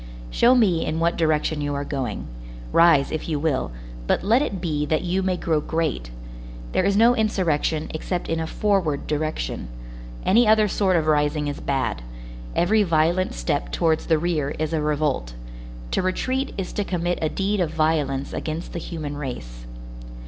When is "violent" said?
12.81-13.35